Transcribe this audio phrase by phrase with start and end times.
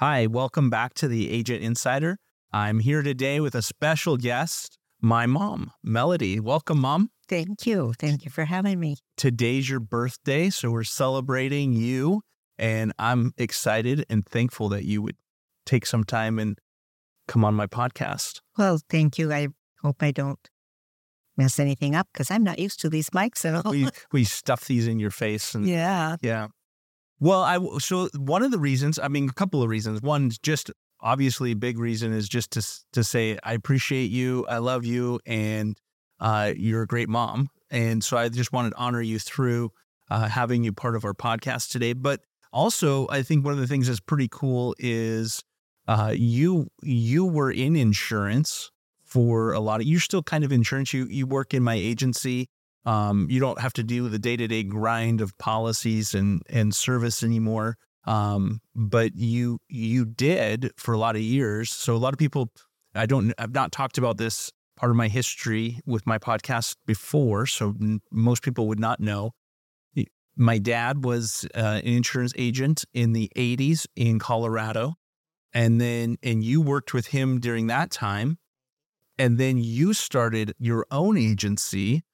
[0.00, 2.16] Hi, welcome back to the Agent Insider.
[2.54, 6.40] I'm here today with a special guest, my mom, Melody.
[6.40, 7.10] Welcome, mom.
[7.28, 7.92] Thank you.
[7.98, 8.96] Thank you for having me.
[9.18, 12.22] Today's your birthday, so we're celebrating you.
[12.58, 15.16] And I'm excited and thankful that you would
[15.66, 16.58] take some time and
[17.28, 18.40] come on my podcast.
[18.56, 19.30] Well, thank you.
[19.30, 19.48] I
[19.82, 20.40] hope I don't
[21.36, 23.70] mess anything up because I'm not used to these mics at all.
[23.70, 26.16] We we stuff these in your face and yeah.
[26.22, 26.46] yeah.
[27.20, 30.00] Well, I so one of the reasons, I mean, a couple of reasons.
[30.00, 30.70] One, just
[31.00, 35.20] obviously, a big reason is just to to say I appreciate you, I love you,
[35.26, 35.78] and
[36.18, 37.48] uh, you're a great mom.
[37.70, 39.70] And so I just wanted to honor you through
[40.10, 41.92] uh, having you part of our podcast today.
[41.92, 42.20] But
[42.52, 45.42] also, I think one of the things that's pretty cool is
[45.88, 48.70] uh, you you were in insurance
[49.04, 49.86] for a lot of.
[49.86, 50.94] You're still kind of insurance.
[50.94, 52.48] You you work in my agency.
[52.86, 56.74] Um, you don't have to do the day to day grind of policies and and
[56.74, 57.76] service anymore.
[58.04, 61.70] Um, but you you did for a lot of years.
[61.70, 62.50] So a lot of people,
[62.94, 67.46] I don't, I've not talked about this part of my history with my podcast before,
[67.46, 69.32] so n- most people would not know.
[70.36, 74.94] My dad was uh, an insurance agent in the '80s in Colorado,
[75.52, 78.38] and then and you worked with him during that time,
[79.18, 82.04] and then you started your own agency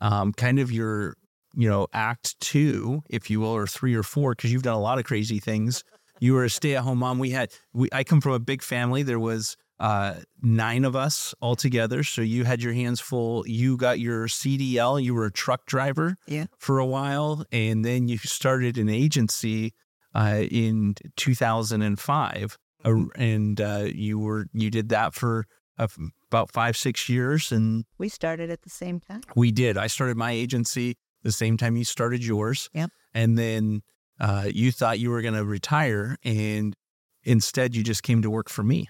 [0.00, 1.14] um, kind of your,
[1.54, 4.80] you know, act two, if you will, or three or four, because you've done a
[4.80, 5.82] lot of crazy things.
[6.20, 7.18] You were a stay at home mom.
[7.18, 9.02] We had, we, I come from a big family.
[9.02, 12.02] There was uh, nine of us all together.
[12.04, 13.46] So you had your hands full.
[13.48, 15.02] You got your CDL.
[15.02, 16.44] You were a truck driver Yeah.
[16.58, 17.44] for a while.
[17.50, 19.72] And then you started an agency
[20.14, 22.58] uh, in 2005.
[22.84, 25.46] Uh, and uh, you were, you did that for
[25.78, 25.86] uh,
[26.30, 27.50] about five, six years.
[27.50, 29.22] And We started at the same time.
[29.34, 29.76] we did.
[29.76, 32.70] I started my agency the same time you started yours.
[32.72, 32.90] Yep.
[33.12, 33.82] And then
[34.20, 36.76] uh, you thought you were going to retire, and
[37.24, 38.88] instead you just came to work for me.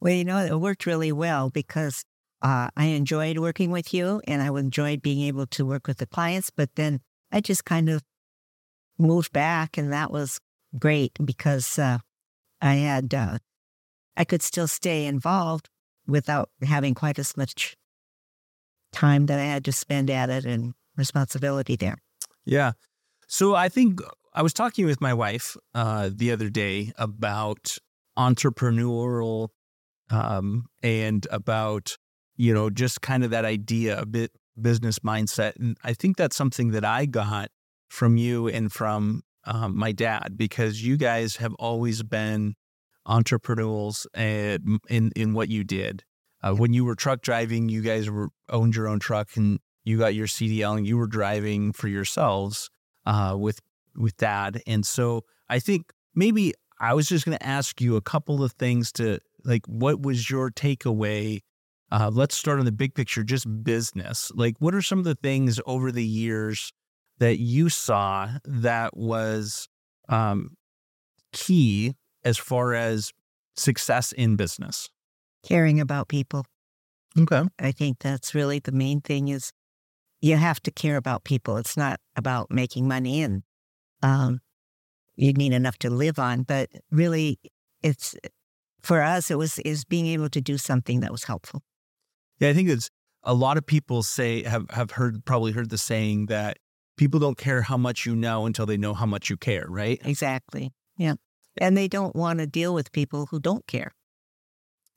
[0.00, 2.04] Well, you know, it worked really well because
[2.42, 6.06] uh, I enjoyed working with you and I enjoyed being able to work with the
[6.06, 6.50] clients.
[6.50, 7.00] But then
[7.30, 8.02] I just kind of
[8.98, 10.38] moved back, and that was
[10.78, 11.98] great because uh,
[12.60, 13.38] I had, uh,
[14.16, 15.68] I could still stay involved
[16.06, 17.76] without having quite as much
[18.92, 21.98] time that I had to spend at it and responsibility there.
[22.44, 22.72] Yeah.
[23.28, 24.00] So I think
[24.34, 27.76] I was talking with my wife uh, the other day about
[28.18, 29.48] entrepreneurial
[30.10, 31.96] um, and about
[32.36, 36.36] you know just kind of that idea, a bit business mindset, and I think that's
[36.36, 37.50] something that I got
[37.88, 42.54] from you and from um, my dad because you guys have always been
[43.06, 46.04] entrepreneurs and in in what you did.
[46.42, 49.98] Uh, when you were truck driving, you guys were owned your own truck and you
[49.98, 52.70] got your CDL and you were driving for yourselves
[53.06, 53.60] uh, with
[53.96, 54.62] with dad.
[54.66, 58.52] And so I think maybe I was just going to ask you a couple of
[58.52, 61.40] things to like, what was your takeaway?
[61.92, 64.30] Uh, let's start on the big picture, just business.
[64.34, 66.72] Like, what are some of the things over the years
[67.18, 69.68] that you saw that was
[70.08, 70.56] um,
[71.32, 71.94] key
[72.24, 73.12] as far as
[73.56, 74.88] success in business?
[75.42, 76.44] Caring about people.
[77.18, 77.42] Okay.
[77.58, 79.52] I think that's really the main thing is
[80.20, 81.56] you have to care about people.
[81.56, 83.42] It's not about making money and
[84.02, 84.40] um,
[85.16, 87.38] you need enough to live on, but really
[87.82, 88.14] it's
[88.82, 91.62] for us, it was is being able to do something that was helpful.
[92.38, 92.90] Yeah, I think it's
[93.22, 96.58] a lot of people say have have heard probably heard the saying that
[96.96, 100.00] people don't care how much you know until they know how much you care, right?
[100.04, 100.72] Exactly.
[100.96, 101.14] Yeah.
[101.58, 103.92] And they don't want to deal with people who don't care.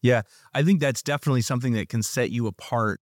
[0.01, 2.99] Yeah, I think that's definitely something that can set you apart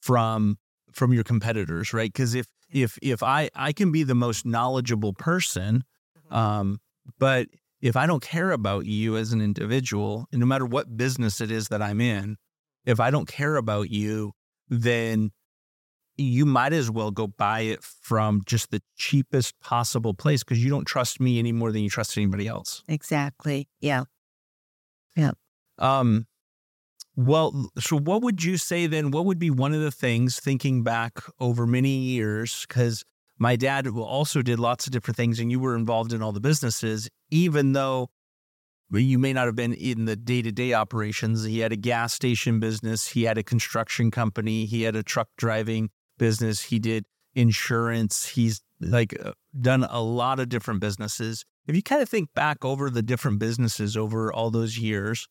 [0.00, 0.58] from
[0.92, 2.12] from your competitors, right?
[2.12, 5.84] Because if if if I I can be the most knowledgeable person,
[6.30, 6.80] um,
[7.18, 7.48] but
[7.80, 11.50] if I don't care about you as an individual, and no matter what business it
[11.50, 12.36] is that I'm in,
[12.86, 14.32] if I don't care about you,
[14.68, 15.32] then
[16.16, 20.70] you might as well go buy it from just the cheapest possible place because you
[20.70, 22.82] don't trust me any more than you trust anybody else.
[22.88, 23.68] Exactly.
[23.80, 24.04] Yeah.
[25.16, 25.32] Yeah.
[25.78, 26.26] Um,
[27.16, 29.10] well, so what would you say then?
[29.10, 32.64] What would be one of the things thinking back over many years?
[32.66, 33.04] Because
[33.38, 36.40] my dad also did lots of different things and you were involved in all the
[36.40, 38.10] businesses, even though
[38.92, 41.44] you may not have been in the day to day operations.
[41.44, 45.28] He had a gas station business, he had a construction company, he had a truck
[45.36, 48.26] driving business, he did insurance.
[48.28, 51.44] He's like uh, done a lot of different businesses.
[51.66, 55.26] If you kind of think back over the different businesses over all those years,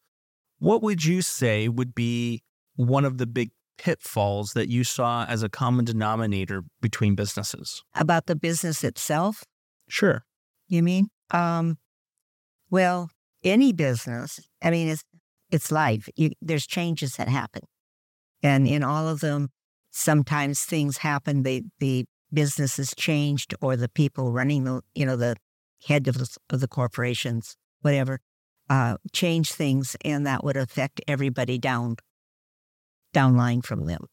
[0.59, 2.41] what would you say would be
[2.75, 7.83] one of the big pitfalls that you saw as a common denominator between businesses?
[7.95, 9.43] About the business itself,
[9.89, 10.23] Sure.
[10.67, 11.07] you mean?
[11.31, 11.77] Um,
[12.69, 13.09] well,
[13.43, 15.03] any business, I mean, it's
[15.51, 16.09] it's life.
[16.15, 17.63] You, there's changes that happen,
[18.41, 19.49] and in all of them,
[19.93, 21.43] sometimes things happen.
[21.43, 25.37] The the business has changed, or the people running the you know the
[25.87, 28.19] head of the, of the corporations, whatever,
[28.69, 31.95] uh, change things, and that would affect everybody down
[33.15, 34.05] downline from them,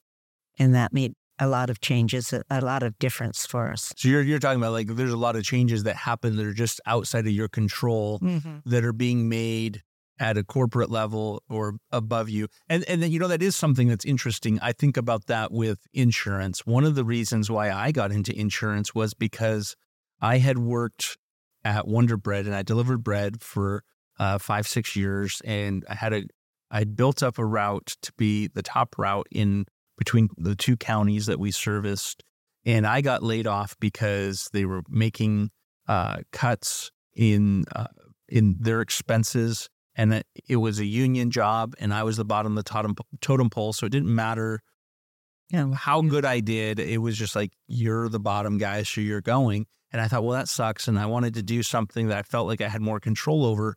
[0.58, 3.94] and that made a lot of changes, a, a, lot of difference for us.
[3.96, 6.52] So you're you're talking about like there's a lot of changes that happen that are
[6.52, 8.58] just outside of your control mm-hmm.
[8.66, 9.82] that are being made
[10.20, 12.46] at a corporate level or above you.
[12.68, 14.60] And and then you know that is something that's interesting.
[14.60, 16.66] I think about that with insurance.
[16.66, 19.74] One of the reasons why I got into insurance was because
[20.20, 21.16] I had worked
[21.64, 23.82] at Wonder Bread and I delivered bread for
[24.18, 26.22] uh, five six years, and I had a
[26.70, 29.64] I built up a route to be the top route in
[29.96, 32.22] between the two counties that we serviced.
[32.64, 35.50] And I got laid off because they were making
[35.88, 37.86] uh, cuts in uh,
[38.28, 39.68] in their expenses,
[40.00, 42.96] and it, it, was a union job, and I was the bottom of the totem,
[43.20, 44.62] totem pole, so it didn't matter
[45.50, 46.80] you know, how good I did.
[46.80, 49.66] It was just like you're the bottom guy, so you're going.
[49.92, 50.88] And I thought, well, that sucks.
[50.88, 53.76] And I wanted to do something that I felt like I had more control over,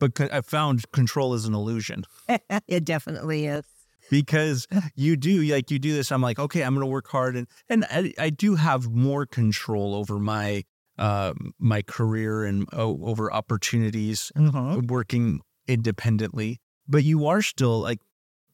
[0.00, 2.04] but I found control is an illusion.
[2.66, 3.64] it definitely is
[4.10, 4.66] because
[4.96, 6.10] you do like you do this.
[6.10, 9.24] I'm like, okay, I'm going to work hard, and and I, I, do have more
[9.24, 10.64] control over my
[10.98, 14.80] uh, my career and oh, over opportunities uh-huh.
[14.88, 16.60] working independently.
[16.88, 18.00] But you are still like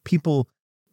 [0.05, 0.49] people.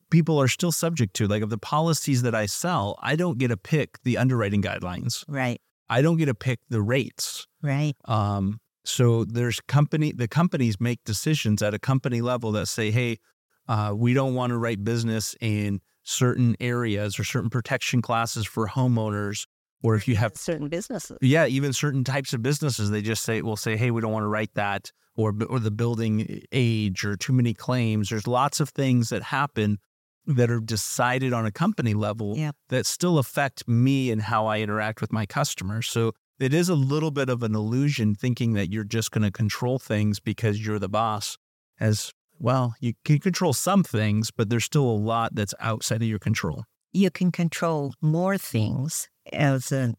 [0.09, 2.99] People are still subject to like of the policies that I sell.
[3.01, 5.25] I don't get to pick the underwriting guidelines.
[5.27, 5.59] Right.
[5.89, 7.47] I don't get to pick the rates.
[7.61, 7.95] Right.
[8.05, 8.59] Um.
[8.85, 10.11] So there's company.
[10.11, 13.19] The companies make decisions at a company level that say, hey
[13.67, 18.67] uh, we don't want to write business in certain areas or certain protection classes for
[18.67, 19.45] homeowners
[19.83, 23.41] or if you have certain businesses yeah even certain types of businesses they just say
[23.41, 27.15] "We'll say hey we don't want to write that or or the building age or
[27.15, 29.77] too many claims there's lots of things that happen
[30.25, 32.55] that are decided on a company level yep.
[32.69, 36.75] that still affect me and how I interact with my customers so it is a
[36.75, 40.79] little bit of an illusion thinking that you're just going to control things because you're
[40.79, 41.37] the boss
[41.79, 46.07] as well, you can control some things, but there's still a lot that's outside of
[46.07, 46.65] your control.
[46.93, 49.95] You can control more things as an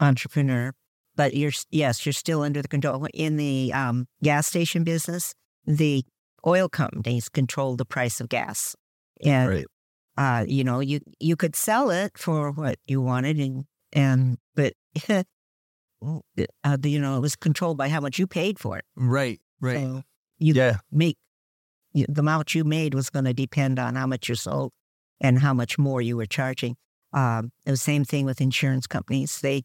[0.00, 0.72] entrepreneur,
[1.14, 3.06] but you're yes, you're still under the control.
[3.12, 5.34] In the um, gas station business,
[5.66, 6.04] the
[6.46, 8.74] oil companies control the price of gas,
[9.24, 9.66] and right.
[10.16, 14.72] uh, you know you you could sell it for what you wanted, and and but
[15.10, 15.24] uh,
[16.82, 18.84] you know it was controlled by how much you paid for it.
[18.96, 19.76] Right, right.
[19.76, 20.02] So
[20.38, 20.78] you yeah.
[20.90, 21.18] make
[21.92, 24.72] the amount you made was going to depend on how much you sold
[25.20, 26.76] and how much more you were charging.
[27.12, 29.40] Um, the same thing with insurance companies.
[29.40, 29.62] They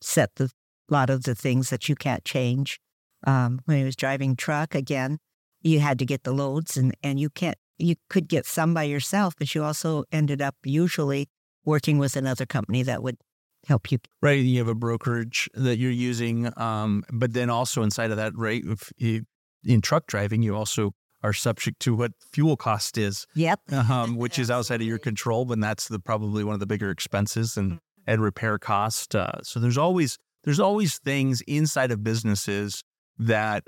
[0.00, 0.50] set the
[0.90, 2.80] lot of the things that you can't change.
[3.26, 5.18] Um, when I was driving truck again,
[5.60, 8.84] you had to get the loads and, and you can't, you could get some by
[8.84, 11.28] yourself, but you also ended up usually
[11.64, 13.16] working with another company that would
[13.66, 13.98] help you.
[14.22, 14.40] Right.
[14.40, 16.52] You have a brokerage that you're using.
[16.56, 19.24] Um, but then also inside of that, right, if, if
[19.64, 20.92] in truck driving, you also
[21.22, 23.26] are subject to what fuel cost is.
[23.34, 23.60] Yep.
[23.72, 26.90] Um, which is outside of your control, but that's the probably one of the bigger
[26.90, 29.14] expenses and and repair cost.
[29.14, 32.82] Uh, so there's always there's always things inside of businesses
[33.18, 33.64] that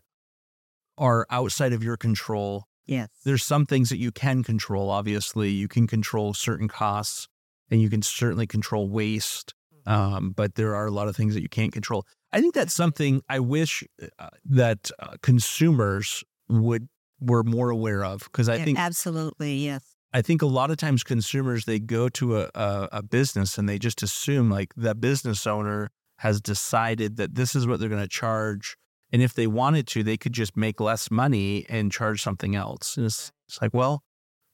[0.97, 2.64] are outside of your control.
[2.87, 3.09] Yes.
[3.25, 4.90] There's some things that you can control.
[4.90, 7.28] Obviously, you can control certain costs,
[7.71, 9.54] and you can certainly control waste.
[9.87, 12.07] Um, but there are a lot of things that you can't control.
[12.33, 13.83] I think that's something I wish
[14.19, 16.88] uh, that uh, consumers would
[17.20, 19.82] we're more aware of because I yeah, think absolutely yes.
[20.12, 23.68] I think a lot of times consumers they go to a, a, a business and
[23.68, 28.02] they just assume like the business owner has decided that this is what they're going
[28.02, 28.76] to charge,
[29.12, 32.96] and if they wanted to, they could just make less money and charge something else.
[32.96, 34.02] And it's, it's like, well,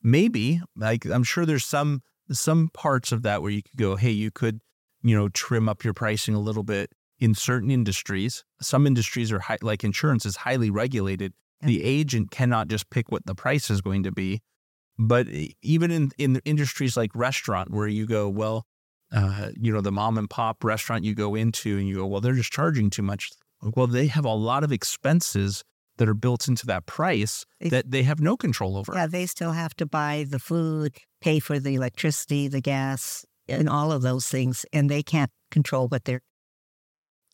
[0.02, 4.11] maybe like I'm sure there's some some parts of that where you could go, hey,
[4.11, 4.61] you could
[5.02, 8.44] you know trim up your pricing a little bit in certain industries.
[8.61, 11.32] Some industries are high, like insurance is highly regulated.
[11.63, 14.41] The agent cannot just pick what the price is going to be.
[14.99, 15.27] But
[15.63, 18.67] even in, in industries like restaurant, where you go, well,
[19.13, 22.21] uh, you know, the mom and pop restaurant you go into and you go, well,
[22.21, 23.31] they're just charging too much.
[23.63, 25.63] Well, they have a lot of expenses
[25.99, 28.93] that are built into that price that they have no control over.
[28.95, 33.69] Yeah, they still have to buy the food, pay for the electricity, the gas, and
[33.69, 36.23] all of those things, and they can't control what they're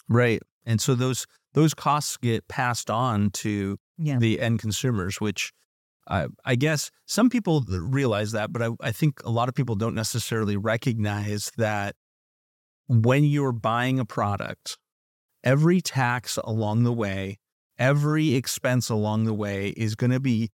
[0.08, 0.40] right.
[0.64, 4.18] And so those those costs get passed on to yeah.
[4.18, 5.52] the end consumers, which
[6.08, 9.76] I, I, guess some people realize that, but I, I think a lot of people
[9.76, 11.94] don't necessarily recognize that
[12.88, 14.78] when you're buying a product,
[15.44, 17.38] every tax along the way
[17.82, 20.50] every expense along the way is going to be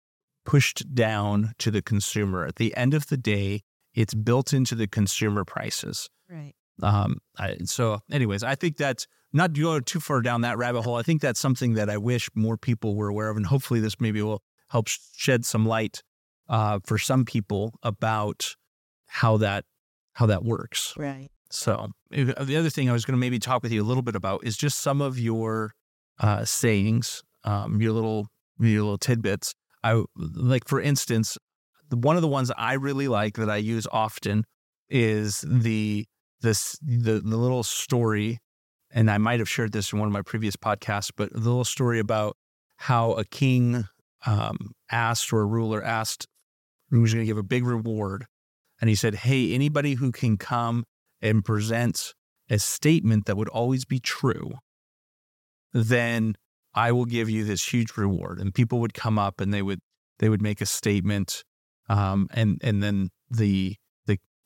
[0.45, 2.45] pushed down to the consumer.
[2.45, 3.61] At the end of the day,
[3.93, 6.09] it's built into the consumer prices.
[6.29, 6.53] Right.
[6.81, 10.83] Um, I, so, anyways, I think that's not to go too far down that rabbit
[10.83, 10.95] hole.
[10.95, 13.99] I think that's something that I wish more people were aware of, and hopefully, this
[13.99, 16.03] maybe will help shed some light
[16.49, 18.55] uh, for some people about
[19.07, 19.65] how that
[20.13, 20.93] how that works.
[20.97, 21.29] Right.
[21.49, 24.15] So, the other thing I was going to maybe talk with you a little bit
[24.15, 25.73] about is just some of your
[26.19, 28.27] uh, sayings, um, your little
[28.59, 29.53] your little tidbits.
[29.83, 31.37] I like, for instance,
[31.91, 34.45] one of the ones I really like that I use often
[34.89, 36.05] is the
[36.41, 38.39] this the, the little story,
[38.93, 41.65] and I might have shared this in one of my previous podcasts, but the little
[41.65, 42.37] story about
[42.77, 43.85] how a king
[44.25, 46.27] um, asked or a ruler asked
[46.89, 48.25] who was going to give a big reward,
[48.79, 50.83] and he said, "Hey, anybody who can come
[51.21, 52.13] and present
[52.49, 54.53] a statement that would always be true,
[55.73, 56.35] then
[56.75, 59.79] I will give you this huge reward." And people would come up and they would
[60.19, 61.43] they would make a statement,
[61.89, 63.75] um, and and then the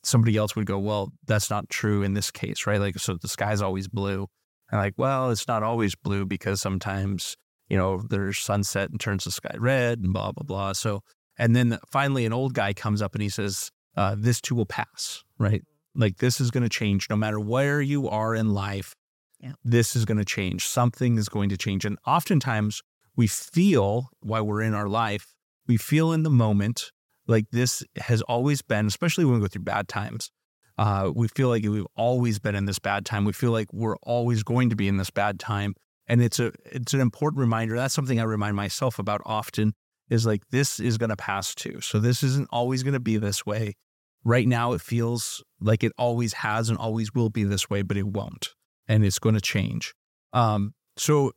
[0.03, 2.79] somebody else would go, well, that's not true in this case, right?
[2.79, 4.27] Like, so the sky's always blue.
[4.71, 7.35] And like, well, it's not always blue because sometimes,
[7.69, 10.73] you know, there's sunset and turns the sky red and blah, blah, blah.
[10.73, 11.01] So,
[11.37, 14.65] and then finally an old guy comes up and he says, uh, this too will
[14.65, 15.63] pass, right?
[15.95, 18.93] Like, this is going to change no matter where you are in life.
[19.39, 19.53] Yeah.
[19.63, 20.67] This is going to change.
[20.67, 21.85] Something is going to change.
[21.85, 22.81] And oftentimes
[23.15, 25.33] we feel while we're in our life,
[25.67, 26.91] we feel in the moment
[27.27, 30.31] like this has always been, especially when we go through bad times.
[30.77, 33.25] Uh, we feel like we've always been in this bad time.
[33.25, 35.75] We feel like we're always going to be in this bad time,
[36.07, 37.75] and it's a it's an important reminder.
[37.75, 39.73] That's something I remind myself about often.
[40.09, 41.81] Is like this is going to pass too.
[41.81, 43.75] So this isn't always going to be this way.
[44.23, 47.97] Right now, it feels like it always has and always will be this way, but
[47.97, 48.49] it won't,
[48.87, 49.93] and it's going to change.
[50.33, 51.31] Um, so,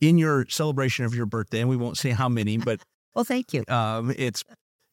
[0.00, 2.80] in your celebration of your birthday, and we won't say how many, but
[3.14, 3.64] well, thank you.
[3.68, 4.44] Um, it's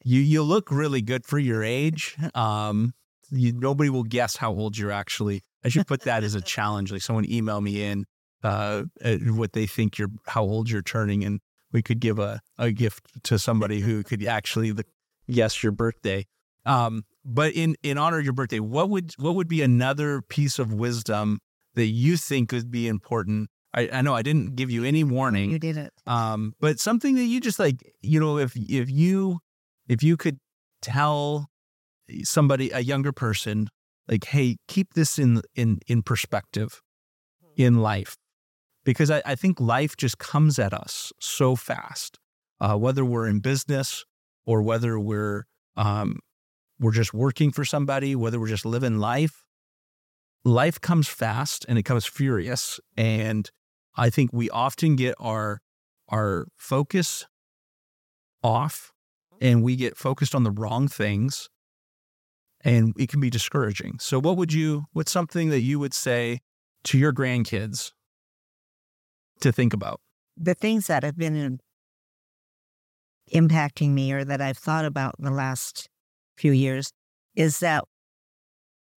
[0.04, 2.16] you you look really good for your age.
[2.34, 2.92] Um,
[3.30, 5.42] you, nobody will guess how old you're actually.
[5.64, 6.92] I should put that as a challenge.
[6.92, 8.04] Like someone email me in
[8.42, 11.40] uh, what they think you're how old you're turning, and
[11.72, 14.84] we could give a, a gift to somebody who could actually the,
[15.30, 16.26] guess your birthday.
[16.66, 20.58] Um, but in in honor of your birthday, what would what would be another piece
[20.58, 21.40] of wisdom
[21.74, 23.48] that you think would be important?
[23.72, 25.50] I, I know I didn't give you any warning.
[25.50, 25.92] You didn't.
[26.06, 29.40] Um, but something that you just like, you know, if if you
[29.88, 30.38] if you could
[30.82, 31.48] tell
[32.22, 33.68] somebody a younger person
[34.08, 36.80] like hey keep this in in in perspective
[37.42, 37.62] hmm.
[37.62, 38.16] in life
[38.84, 42.18] because I, I think life just comes at us so fast
[42.60, 44.04] uh, whether we're in business
[44.46, 45.44] or whether we're
[45.76, 46.20] um,
[46.78, 49.44] we're just working for somebody whether we're just living life
[50.44, 53.50] life comes fast and it comes furious and
[53.96, 55.60] i think we often get our
[56.08, 57.26] our focus
[58.42, 58.92] off
[59.44, 61.50] and we get focused on the wrong things
[62.62, 63.98] and it can be discouraging.
[64.00, 66.40] So what would you what's something that you would say
[66.84, 67.92] to your grandkids
[69.40, 70.00] to think about?
[70.34, 71.60] The things that have been in,
[73.34, 75.88] impacting me or that I've thought about in the last
[76.38, 76.90] few years
[77.36, 77.84] is that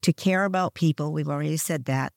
[0.04, 2.14] to care about people, we've already said that,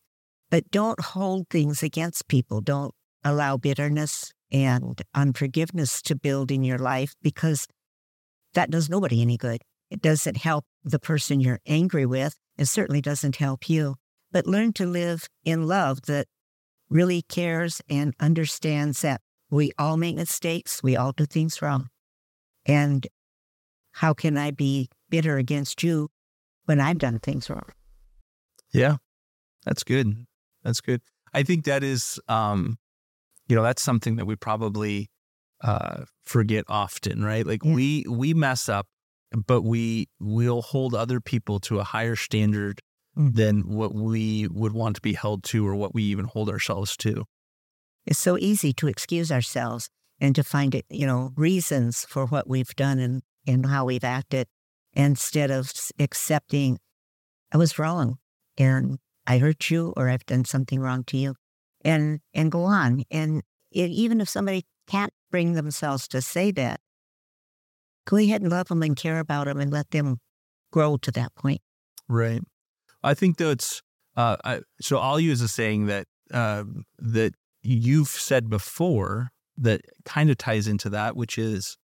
[0.51, 2.61] but don't hold things against people.
[2.61, 2.95] Don't
[3.25, 7.67] allow bitterness and unforgiveness to build in your life because
[8.55, 9.63] that does nobody any good.
[9.91, 12.37] It doesn't help the person you're angry with.
[12.57, 13.97] It certainly doesn't help you.
[14.33, 16.27] But learn to live in love that
[16.89, 21.89] really cares and understands that we all make mistakes, we all do things wrong.
[22.67, 23.07] And
[23.93, 26.09] how can I be bitter against you
[26.67, 27.67] when I've done things wrong?
[28.73, 28.97] Yeah,
[29.65, 30.27] that's good.
[30.63, 31.01] That's good.
[31.35, 32.79] I think that is, um,
[33.49, 35.09] you know, that's something that we probably
[35.63, 37.47] uh, forget often, right?
[37.47, 37.75] Like yeah.
[37.75, 38.87] we we mess up,
[39.47, 42.81] but we we'll hold other people to a higher standard
[43.17, 43.35] mm.
[43.35, 46.97] than what we would want to be held to, or what we even hold ourselves
[46.99, 47.25] to.
[48.07, 49.89] It's so easy to excuse ourselves
[50.19, 54.05] and to find it, you know, reasons for what we've done and and how we've
[54.05, 54.47] acted,
[54.95, 56.79] instead of accepting
[57.53, 58.19] I was wrong
[58.57, 61.35] and I hurt you or I've done something wrong to you,
[61.85, 63.05] and and go on.
[63.11, 66.81] And it, even if somebody can't bring themselves to say that,
[68.07, 70.19] go ahead and love them and care about them and let them
[70.73, 71.61] grow to that point.
[72.09, 72.43] Right.
[73.03, 73.83] I think that's
[74.17, 74.99] uh, I, so.
[74.99, 76.65] I'll use a saying that uh,
[76.99, 81.79] that you've said before that kind of ties into that, which is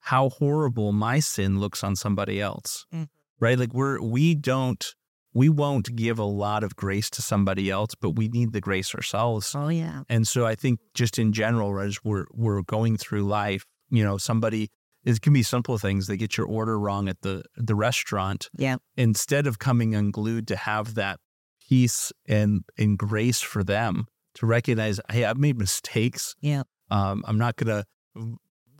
[0.00, 2.84] how horrible my sin looks on somebody else.
[2.94, 3.04] Mm-hmm.
[3.40, 3.58] Right.
[3.58, 4.94] Like we're we don't
[5.32, 8.94] we won't give a lot of grace to somebody else, but we need the grace
[8.94, 9.54] ourselves.
[9.54, 10.02] Oh yeah.
[10.08, 14.18] And so I think just in general, as we're we're going through life, you know,
[14.18, 14.70] somebody
[15.04, 16.06] it can be simple things.
[16.06, 18.50] They get your order wrong at the the restaurant.
[18.56, 18.76] Yeah.
[18.96, 21.20] Instead of coming unglued to have that
[21.68, 26.34] peace and and grace for them to recognize, hey, I've made mistakes.
[26.40, 26.64] Yeah.
[26.90, 27.84] Um, I'm not gonna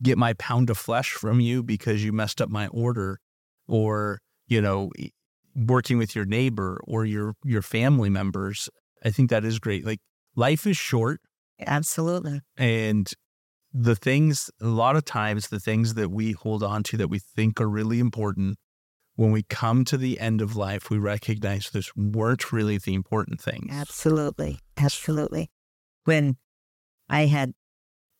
[0.02, 3.21] get my pound of flesh from you because you messed up my order,
[3.69, 4.90] or you know,
[5.67, 8.69] working with your neighbor or your your family members.
[9.05, 9.85] I think that is great.
[9.85, 10.00] Like
[10.37, 11.21] life is short.
[11.67, 12.40] Absolutely.
[12.57, 13.11] And
[13.73, 17.19] the things, a lot of times, the things that we hold on to that we
[17.19, 18.59] think are really important,
[19.17, 23.40] when we come to the end of life, we recognize this weren't really the important
[23.40, 23.69] things.
[23.71, 24.59] Absolutely.
[24.76, 25.50] Absolutely.
[26.05, 26.37] When
[27.09, 27.52] I had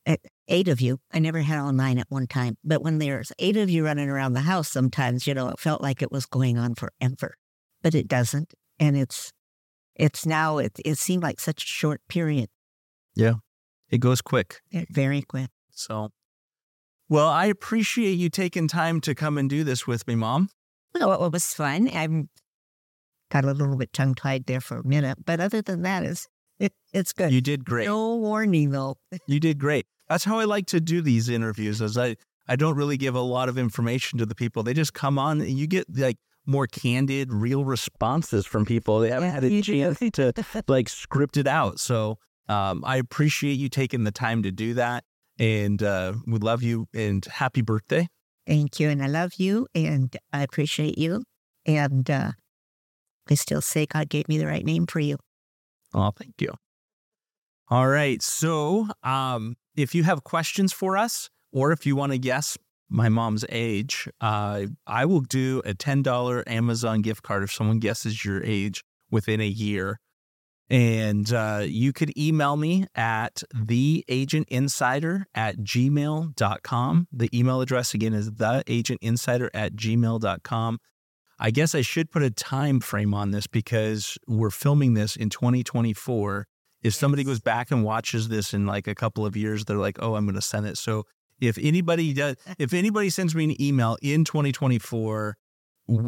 [0.07, 0.17] eh,
[0.51, 3.57] eight of you, I never had all nine at one time, but when there's eight
[3.57, 6.59] of you running around the house, sometimes, you know, it felt like it was going
[6.59, 7.37] on forever,
[7.83, 8.53] but it doesn't.
[8.79, 9.33] And it's,
[9.95, 12.49] it's now, it, it seemed like such a short period.
[13.15, 13.35] Yeah.
[13.89, 14.61] It goes quick.
[14.91, 15.51] Very quick.
[15.71, 16.11] So,
[17.09, 20.49] well, I appreciate you taking time to come and do this with me, Mom.
[20.95, 21.89] Well, it was fun.
[21.89, 22.07] I
[23.31, 26.29] got a little bit tongue tied there for a minute, but other than that, it's
[26.59, 27.33] it, it's good.
[27.33, 27.87] You did great.
[27.87, 28.99] No warning though.
[29.27, 29.87] you did great.
[30.11, 31.81] That's how I like to do these interviews.
[31.81, 32.17] As I
[32.49, 34.65] I don't really give a lot of information to the people.
[34.65, 38.99] They just come on and you get like more candid, real responses from people.
[38.99, 40.33] They haven't Yeah, had a chance to
[40.69, 41.79] like script it out.
[41.79, 45.05] So um, I appreciate you taking the time to do that.
[45.39, 48.09] And uh, we love you and happy birthday.
[48.49, 51.23] Thank you, and I love you, and I appreciate you,
[51.65, 52.33] and uh,
[53.31, 55.19] I still say God gave me the right name for you.
[55.95, 56.55] Oh, thank you.
[57.69, 58.21] All right.
[58.21, 62.57] So, um, if you have questions for us, or if you want to guess
[62.89, 68.25] my mom's age, uh, I will do a $10 Amazon gift card if someone guesses
[68.25, 69.99] your age within a year.
[70.69, 77.09] And uh, you could email me at theagentinsider at gmail.com.
[77.13, 80.79] The email address again is theagentinsider at gmail.com.
[81.43, 85.31] I guess I should put a time frame on this because we're filming this in
[85.31, 86.47] 2024.
[86.83, 89.99] If somebody goes back and watches this in like a couple of years, they're like,
[90.01, 91.05] "Oh, I'm going to send it." So
[91.41, 95.37] if anybody does, if anybody sends me an email in 2024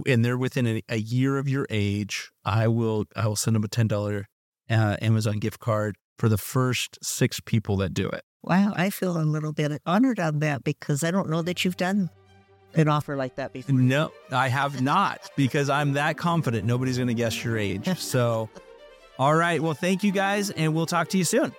[0.06, 3.64] and they're within a, a year of your age, I will I will send them
[3.64, 4.28] a ten dollar
[4.70, 8.22] uh, Amazon gift card for the first six people that do it.
[8.42, 11.76] Wow, I feel a little bit honored on that because I don't know that you've
[11.76, 12.10] done
[12.74, 13.74] an offer like that before.
[13.74, 17.86] No, I have not because I'm that confident nobody's going to guess your age.
[17.98, 18.48] So,
[19.18, 19.60] all right.
[19.60, 21.52] Well, thank you guys, and we'll talk to you soon.